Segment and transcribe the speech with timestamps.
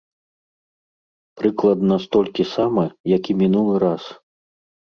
[1.41, 4.03] Прыкладна столькі сама, як і мінулы раз.